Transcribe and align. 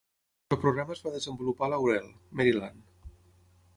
El 0.55 0.57
programa 0.63 0.95
es 0.95 1.03
va 1.07 1.11
desenvolupar 1.17 1.67
a 1.67 1.71
Laurel, 1.75 2.09
Maryland. 2.41 3.13